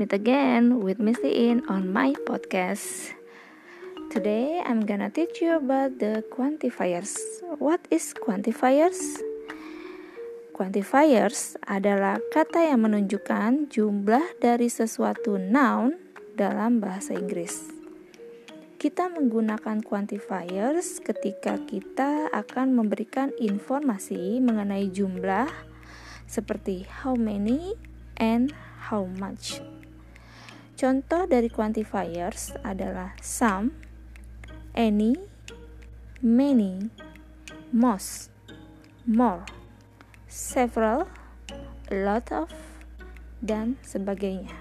[0.00, 3.12] meet again with Misty In on my podcast.
[4.08, 7.20] Today I'm gonna teach you about the quantifiers.
[7.60, 8.96] What is quantifiers?
[10.56, 16.00] Quantifiers adalah kata yang menunjukkan jumlah dari sesuatu noun
[16.32, 17.68] dalam bahasa Inggris.
[18.80, 25.52] Kita menggunakan quantifiers ketika kita akan memberikan informasi mengenai jumlah
[26.24, 27.76] seperti how many
[28.16, 28.56] and
[28.88, 29.60] how much.
[30.80, 33.76] Contoh dari quantifiers adalah some,
[34.72, 35.12] any,
[36.24, 36.88] many,
[37.68, 38.32] most,
[39.04, 39.44] more,
[40.24, 41.04] several,
[41.92, 42.48] a lot of,
[43.44, 44.56] dan sebagainya.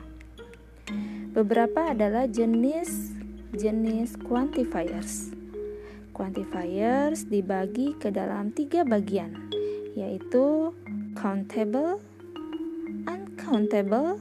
[1.32, 5.32] Beberapa adalah jenis-jenis quantifiers.
[6.12, 9.56] Quantifiers dibagi ke dalam tiga bagian,
[9.96, 10.76] yaitu
[11.16, 12.04] countable,
[13.08, 14.20] uncountable,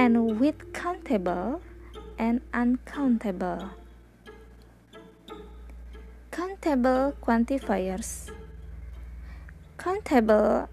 [0.00, 1.60] and with countable
[2.16, 3.76] and uncountable.
[6.32, 8.32] Countable quantifiers.
[9.76, 10.72] Countable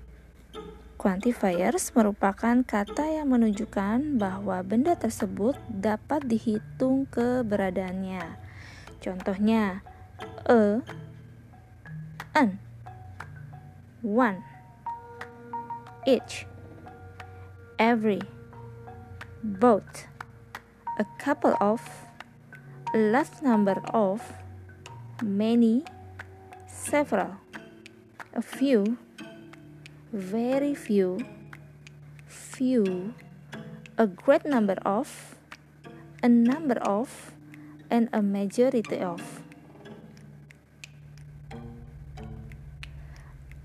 [0.95, 8.39] quantifiers merupakan kata yang menunjukkan bahwa benda tersebut dapat dihitung keberadaannya.
[9.03, 9.83] Contohnya,
[10.47, 10.79] a,
[12.31, 12.63] an,
[13.99, 14.39] one
[16.07, 16.47] each,
[17.75, 18.23] every,
[19.43, 20.07] both,
[20.99, 21.81] a couple of,
[22.93, 24.21] a large number of,
[25.23, 25.83] many,
[26.67, 27.37] several,
[28.33, 28.97] a few,
[30.11, 31.19] very few,
[32.27, 33.13] few,
[33.97, 35.35] a great number of,
[36.23, 37.33] a number of,
[37.89, 39.41] and a majority of.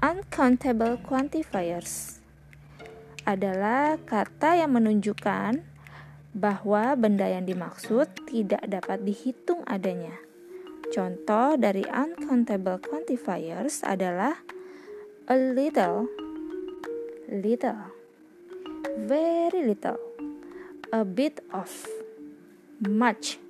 [0.02, 2.21] Uncountable quantifiers
[3.32, 5.64] adalah kata yang menunjukkan
[6.32, 10.16] bahwa benda yang dimaksud tidak dapat dihitung adanya.
[10.92, 14.36] Contoh dari uncountable quantifiers adalah
[15.28, 16.08] a little,
[17.32, 17.88] little,
[19.08, 19.96] very little,
[20.92, 21.72] a bit of,
[22.84, 23.40] much,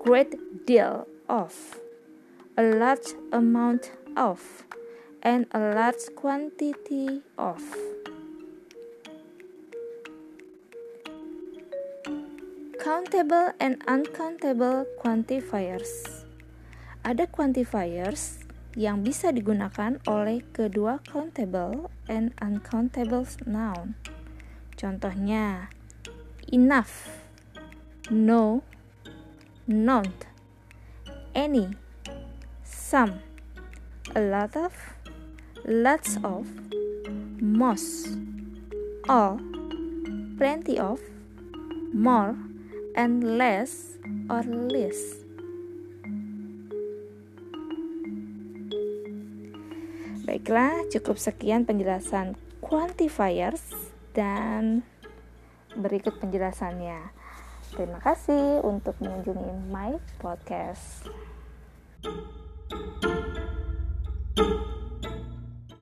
[0.00, 0.32] great
[0.64, 1.52] deal of,
[2.56, 4.64] a large amount of,
[5.20, 7.60] and a large quantity of.
[12.90, 16.26] Countable and uncountable quantifiers.
[17.06, 18.42] Ada quantifiers
[18.74, 23.94] yang bisa digunakan oleh kedua countable and uncountable noun.
[24.74, 25.70] Contohnya,
[26.50, 27.14] enough,
[28.10, 28.66] no,
[29.70, 30.26] not,
[31.30, 31.70] any,
[32.66, 33.22] some,
[34.18, 34.74] a lot of,
[35.62, 36.42] lots of,
[37.38, 38.18] most,
[39.06, 39.38] all,
[40.34, 40.98] plenty of,
[41.94, 42.49] more,
[42.94, 43.98] and less
[44.30, 45.20] or less.
[50.26, 53.74] Baiklah, cukup sekian penjelasan quantifiers
[54.14, 54.86] dan
[55.74, 57.10] berikut penjelasannya.
[57.74, 61.06] Terima kasih untuk mengunjungi my podcast.
[62.70, 63.09] thank you